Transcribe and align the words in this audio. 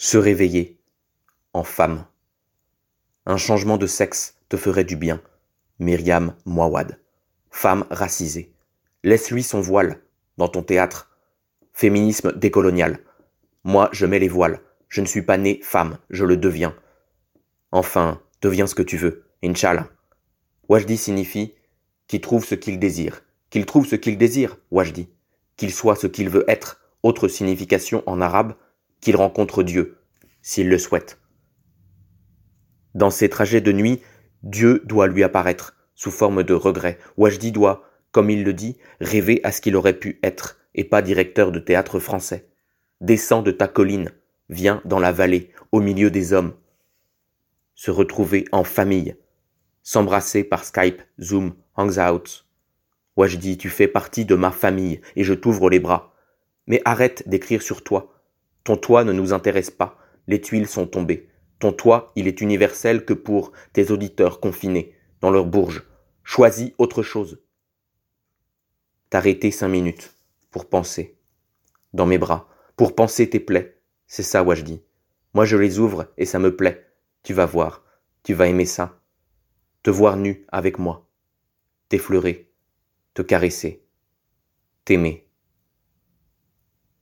Se 0.00 0.16
réveiller 0.16 0.78
en 1.54 1.64
femme. 1.64 2.06
Un 3.26 3.36
changement 3.36 3.78
de 3.78 3.88
sexe 3.88 4.36
te 4.48 4.56
ferait 4.56 4.84
du 4.84 4.94
bien. 4.94 5.20
Myriam 5.80 6.36
Mouawad. 6.44 7.00
Femme 7.50 7.84
racisée. 7.90 8.54
Laisse-lui 9.02 9.42
son 9.42 9.60
voile 9.60 10.00
dans 10.36 10.46
ton 10.46 10.62
théâtre. 10.62 11.10
Féminisme 11.72 12.30
décolonial. 12.30 13.00
Moi, 13.64 13.88
je 13.90 14.06
mets 14.06 14.20
les 14.20 14.28
voiles. 14.28 14.60
Je 14.88 15.00
ne 15.00 15.06
suis 15.06 15.22
pas 15.22 15.36
née 15.36 15.58
femme, 15.64 15.98
je 16.10 16.24
le 16.24 16.36
deviens. 16.36 16.76
Enfin, 17.72 18.22
deviens 18.40 18.68
ce 18.68 18.76
que 18.76 18.84
tu 18.84 18.96
veux, 18.96 19.24
Inch'Allah. 19.42 19.88
Wajdi 20.68 20.96
signifie 20.96 21.54
qui 22.06 22.20
trouve 22.20 22.44
ce 22.44 22.54
qu'il 22.54 22.78
désire. 22.78 23.24
Qu'il 23.50 23.66
trouve 23.66 23.84
ce 23.84 23.96
qu'il 23.96 24.16
désire, 24.16 24.58
Wajdi. 24.70 25.08
Qu'il 25.56 25.72
soit 25.72 25.96
ce 25.96 26.06
qu'il 26.06 26.28
veut 26.28 26.44
être. 26.46 26.80
Autre 27.02 27.26
signification 27.26 28.04
en 28.06 28.20
arabe, 28.20 28.54
qu'il 29.00 29.16
rencontre 29.16 29.62
Dieu, 29.62 29.98
s'il 30.42 30.68
le 30.68 30.78
souhaite. 30.78 31.18
Dans 32.94 33.10
ses 33.10 33.28
trajets 33.28 33.60
de 33.60 33.72
nuit, 33.72 34.00
Dieu 34.42 34.82
doit 34.84 35.06
lui 35.06 35.22
apparaître, 35.22 35.76
sous 35.94 36.10
forme 36.10 36.42
de 36.42 36.54
regret. 36.54 36.98
Wajdi 37.16 37.52
doit, 37.52 37.84
comme 38.12 38.30
il 38.30 38.44
le 38.44 38.52
dit, 38.52 38.78
rêver 39.00 39.40
à 39.44 39.52
ce 39.52 39.60
qu'il 39.60 39.76
aurait 39.76 39.98
pu 39.98 40.18
être, 40.22 40.58
et 40.74 40.84
pas 40.84 41.02
directeur 41.02 41.52
de 41.52 41.58
théâtre 41.58 41.98
français. 41.98 42.48
Descends 43.00 43.42
de 43.42 43.50
ta 43.50 43.68
colline, 43.68 44.12
viens 44.48 44.80
dans 44.84 44.98
la 44.98 45.12
vallée, 45.12 45.52
au 45.72 45.80
milieu 45.80 46.10
des 46.10 46.32
hommes. 46.32 46.54
Se 47.74 47.90
retrouver 47.90 48.44
en 48.52 48.64
famille, 48.64 49.16
s'embrasser 49.82 50.44
par 50.44 50.64
Skype, 50.64 51.02
Zoom, 51.20 51.54
Hangout. 51.76 52.44
Wajdi, 53.16 53.58
tu 53.58 53.68
fais 53.68 53.88
partie 53.88 54.24
de 54.24 54.34
ma 54.34 54.50
famille, 54.50 55.00
et 55.16 55.24
je 55.24 55.34
t'ouvre 55.34 55.70
les 55.70 55.80
bras. 55.80 56.14
Mais 56.66 56.82
arrête 56.84 57.28
d'écrire 57.28 57.62
sur 57.62 57.82
toi, 57.82 58.17
ton 58.68 58.76
toit 58.76 59.02
ne 59.02 59.14
nous 59.14 59.32
intéresse 59.32 59.70
pas, 59.70 59.96
les 60.26 60.42
tuiles 60.42 60.68
sont 60.68 60.86
tombées. 60.86 61.30
Ton 61.58 61.72
toit, 61.72 62.12
il 62.16 62.28
est 62.28 62.42
universel 62.42 63.06
que 63.06 63.14
pour 63.14 63.52
tes 63.72 63.90
auditeurs 63.90 64.40
confinés, 64.40 64.94
dans 65.22 65.30
leur 65.30 65.46
bourge. 65.46 65.84
Choisis 66.22 66.72
autre 66.76 67.02
chose. 67.02 67.40
T'arrêter 69.08 69.50
cinq 69.52 69.68
minutes, 69.68 70.14
pour 70.50 70.68
penser. 70.68 71.16
Dans 71.94 72.04
mes 72.04 72.18
bras, 72.18 72.46
pour 72.76 72.94
penser 72.94 73.30
tes 73.30 73.40
plaies. 73.40 73.80
C'est 74.06 74.22
ça, 74.22 74.44
dis. 74.56 74.82
Moi 75.32 75.46
je 75.46 75.56
les 75.56 75.78
ouvre 75.78 76.12
et 76.18 76.26
ça 76.26 76.38
me 76.38 76.54
plaît. 76.54 76.92
Tu 77.22 77.32
vas 77.32 77.46
voir, 77.46 77.86
tu 78.22 78.34
vas 78.34 78.48
aimer 78.48 78.66
ça. 78.66 79.00
Te 79.82 79.88
voir 79.88 80.18
nu 80.18 80.44
avec 80.48 80.78
moi. 80.78 81.08
T'effleurer, 81.88 82.52
te 83.14 83.22
caresser, 83.22 83.82
t'aimer. 84.84 85.26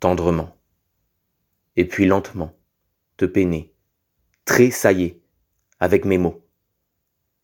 Tendrement 0.00 0.56
et 1.76 1.86
puis 1.86 2.06
lentement, 2.06 2.54
te 3.16 3.24
peiner, 3.24 3.72
tressailler 4.44 5.20
avec 5.80 6.04
mes 6.04 6.18
mots, 6.18 6.44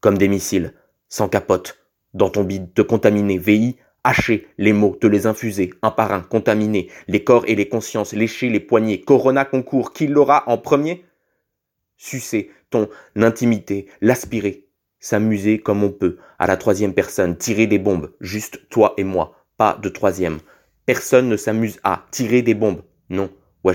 comme 0.00 0.18
des 0.18 0.28
missiles, 0.28 0.74
sans 1.08 1.28
capote, 1.28 1.78
dans 2.14 2.30
ton 2.30 2.44
bide, 2.44 2.72
te 2.74 2.82
contaminer, 2.82 3.38
VI, 3.38 3.76
hacher 4.04 4.46
les 4.58 4.72
mots, 4.72 4.96
te 5.00 5.06
les 5.06 5.26
infuser, 5.26 5.70
un 5.82 5.90
par 5.90 6.12
un, 6.12 6.20
contaminer, 6.20 6.90
les 7.08 7.24
corps 7.24 7.44
et 7.46 7.54
les 7.54 7.68
consciences, 7.68 8.12
lécher 8.12 8.48
les 8.48 8.60
poignets, 8.60 9.00
Corona 9.00 9.44
concours, 9.44 9.92
qui 9.92 10.06
l'aura 10.06 10.44
en 10.48 10.58
premier? 10.58 11.04
Sucer 11.96 12.50
ton 12.70 12.88
intimité, 13.16 13.86
l'aspirer, 14.00 14.66
s'amuser 15.00 15.58
comme 15.58 15.82
on 15.82 15.90
peut, 15.90 16.18
à 16.38 16.46
la 16.46 16.56
troisième 16.56 16.94
personne, 16.94 17.36
tirer 17.36 17.66
des 17.66 17.78
bombes, 17.78 18.12
juste 18.20 18.68
toi 18.68 18.94
et 18.96 19.04
moi, 19.04 19.44
pas 19.56 19.78
de 19.82 19.88
troisième. 19.88 20.38
Personne 20.86 21.28
ne 21.28 21.36
s'amuse 21.36 21.80
à 21.82 22.06
tirer 22.10 22.42
des 22.42 22.54
bombes, 22.54 22.82
non, 23.10 23.30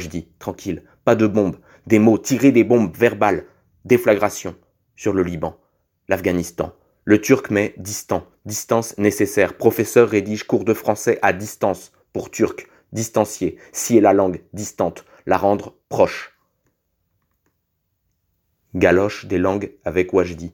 dis, 0.10 0.28
tranquille, 0.40 0.84
pas 1.06 1.16
de 1.16 1.28
bombes, 1.28 1.58
des 1.88 2.00
mots, 2.00 2.18
tirer 2.18 2.52
des 2.52 2.64
bombes 2.64 2.96
verbales, 2.96 3.46
déflagration, 3.86 4.56
sur 4.96 5.14
le 5.14 5.24
Liban, 5.24 5.58
l'Afghanistan. 6.08 6.74
Le 7.06 7.20
turc 7.20 7.50
met 7.50 7.74
distant, 7.78 8.26
distance 8.46 8.98
nécessaire. 8.98 9.58
Professeur 9.58 10.10
rédige 10.10 10.46
cours 10.46 10.64
de 10.64 10.74
français 10.74 11.20
à 11.22 11.34
distance, 11.34 11.92
pour 12.14 12.32
turc, 12.32 12.70
distancier, 12.94 13.58
est 13.74 14.00
la 14.00 14.14
langue, 14.14 14.42
distante, 14.54 15.06
la 15.26 15.38
rendre 15.38 15.76
proche. 15.90 16.38
Galoche 18.76 19.26
des 19.26 19.38
langues 19.38 19.74
avec 19.84 20.14
Wajdi. 20.14 20.54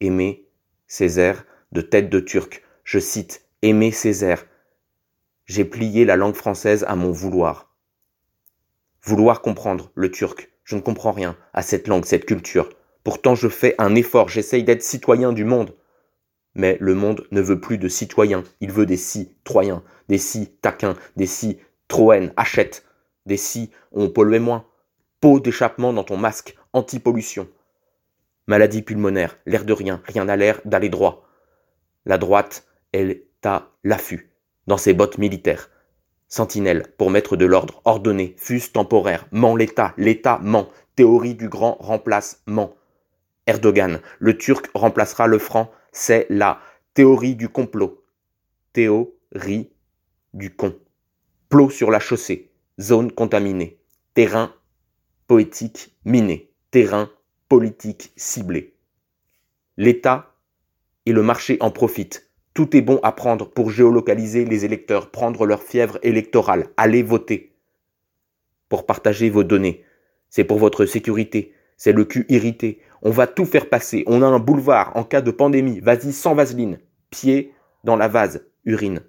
Aimer, 0.00 0.48
Césaire, 0.86 1.44
de 1.70 1.80
tête 1.80 2.10
de 2.10 2.20
turc. 2.20 2.62
Je 2.84 2.98
cite, 2.98 3.46
aimer 3.62 3.92
Césaire. 3.92 4.46
J'ai 5.44 5.64
plié 5.64 6.04
la 6.04 6.16
langue 6.16 6.34
française 6.34 6.84
à 6.88 6.96
mon 6.96 7.12
vouloir. 7.12 7.71
Vouloir 9.04 9.42
comprendre 9.42 9.90
le 9.94 10.10
turc. 10.10 10.50
Je 10.64 10.76
ne 10.76 10.80
comprends 10.80 11.12
rien 11.12 11.36
à 11.54 11.62
cette 11.62 11.88
langue, 11.88 12.04
cette 12.04 12.24
culture. 12.24 12.68
Pourtant 13.04 13.34
je 13.34 13.48
fais 13.48 13.74
un 13.78 13.94
effort, 13.94 14.28
j'essaye 14.28 14.62
d'être 14.62 14.82
citoyen 14.82 15.32
du 15.32 15.44
monde. 15.44 15.74
Mais 16.54 16.76
le 16.80 16.94
monde 16.94 17.26
ne 17.30 17.40
veut 17.40 17.60
plus 17.60 17.78
de 17.78 17.88
citoyens, 17.88 18.44
il 18.60 18.70
veut 18.70 18.86
des 18.86 18.96
si-troyens, 18.96 19.82
des 20.08 20.18
si-taquins, 20.18 20.96
des 21.16 21.26
si-troènes, 21.26 22.32
achète, 22.36 22.84
des 23.26 23.36
si 23.36 23.70
on 23.90 24.08
pollue 24.08 24.38
moins. 24.38 24.66
Peau 25.20 25.40
d'échappement 25.40 25.92
dans 25.92 26.04
ton 26.04 26.16
masque, 26.16 26.56
anti-pollution. 26.72 27.48
Maladie 28.46 28.82
pulmonaire, 28.82 29.38
l'air 29.46 29.64
de 29.64 29.72
rien, 29.72 30.00
rien 30.04 30.24
n'a 30.26 30.36
l'air 30.36 30.60
d'aller 30.64 30.88
droit. 30.88 31.28
La 32.04 32.18
droite, 32.18 32.66
elle 32.92 33.22
à 33.44 33.72
l'affût, 33.82 34.30
dans 34.66 34.76
ses 34.76 34.94
bottes 34.94 35.18
militaires. 35.18 35.70
Sentinelle, 36.32 36.86
pour 36.96 37.10
mettre 37.10 37.36
de 37.36 37.44
l'ordre, 37.44 37.82
ordonné, 37.84 38.34
fuse 38.38 38.72
temporaire, 38.72 39.26
ment 39.32 39.54
l'État, 39.54 39.92
l'État 39.98 40.38
ment, 40.38 40.70
théorie 40.96 41.34
du 41.34 41.50
grand 41.50 41.76
remplacement. 41.78 42.74
Erdogan, 43.46 44.00
le 44.18 44.38
turc 44.38 44.70
remplacera 44.72 45.26
le 45.26 45.38
franc, 45.38 45.70
c'est 45.92 46.26
la 46.30 46.58
théorie 46.94 47.36
du 47.36 47.50
complot. 47.50 48.02
Théorie 48.72 49.74
du 50.32 50.56
con. 50.56 50.74
Plot 51.50 51.68
sur 51.68 51.90
la 51.90 52.00
chaussée, 52.00 52.50
zone 52.80 53.12
contaminée, 53.12 53.78
terrain 54.14 54.54
poétique 55.26 55.94
miné, 56.06 56.50
terrain 56.70 57.10
politique 57.50 58.10
ciblé. 58.16 58.74
L'État 59.76 60.34
et 61.04 61.12
le 61.12 61.22
marché 61.22 61.58
en 61.60 61.70
profitent, 61.70 62.31
tout 62.54 62.76
est 62.76 62.82
bon 62.82 63.00
à 63.02 63.12
prendre 63.12 63.48
pour 63.48 63.70
géolocaliser 63.70 64.44
les 64.44 64.64
électeurs, 64.64 65.10
prendre 65.10 65.46
leur 65.46 65.62
fièvre 65.62 65.98
électorale, 66.02 66.68
aller 66.76 67.02
voter. 67.02 67.52
Pour 68.68 68.86
partager 68.86 69.30
vos 69.30 69.44
données. 69.44 69.84
C'est 70.28 70.44
pour 70.44 70.58
votre 70.58 70.86
sécurité. 70.86 71.52
C'est 71.76 71.92
le 71.92 72.04
cul 72.04 72.26
irrité. 72.28 72.80
On 73.02 73.10
va 73.10 73.26
tout 73.26 73.44
faire 73.44 73.68
passer. 73.68 74.04
On 74.06 74.22
a 74.22 74.26
un 74.26 74.38
boulevard 74.38 74.96
en 74.96 75.04
cas 75.04 75.20
de 75.20 75.30
pandémie. 75.30 75.80
Vas-y 75.80 76.12
sans 76.12 76.34
vaseline. 76.34 76.78
Pied 77.10 77.52
dans 77.84 77.96
la 77.96 78.08
vase. 78.08 78.46
Urine. 78.64 79.02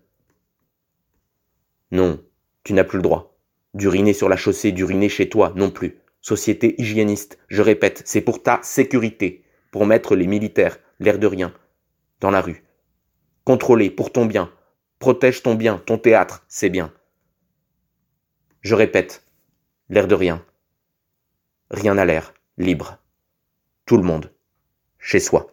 Non, 1.91 2.23
tu 2.63 2.73
n'as 2.73 2.83
plus 2.83 2.97
le 2.97 3.03
droit. 3.03 3.37
D'uriner 3.73 4.13
sur 4.13 4.29
la 4.29 4.37
chaussée, 4.37 4.71
d'uriner 4.71 5.09
chez 5.09 5.29
toi 5.29 5.53
non 5.55 5.69
plus. 5.69 5.99
Société 6.21 6.81
hygiéniste, 6.81 7.37
je 7.49 7.61
répète, 7.61 8.01
c'est 8.05 8.21
pour 8.21 8.41
ta 8.41 8.59
sécurité, 8.63 9.43
pour 9.71 9.85
mettre 9.85 10.15
les 10.15 10.25
militaires, 10.25 10.79
l'air 10.99 11.19
de 11.19 11.27
rien, 11.27 11.53
dans 12.21 12.31
la 12.31 12.39
rue. 12.39 12.63
Contrôler 13.45 13.89
pour 13.89 14.11
ton 14.11 14.25
bien. 14.25 14.51
Protège 14.99 15.43
ton 15.43 15.55
bien, 15.55 15.77
ton 15.85 15.97
théâtre, 15.97 16.45
c'est 16.47 16.69
bien. 16.69 16.93
Je 18.61 18.73
répète, 18.73 19.25
l'air 19.89 20.07
de 20.07 20.15
rien. 20.15 20.45
Rien 21.69 21.95
n'a 21.95 22.05
l'air, 22.05 22.33
libre. 22.57 22.97
Tout 23.85 23.97
le 23.97 24.03
monde, 24.03 24.31
chez 24.97 25.19
soi. 25.19 25.52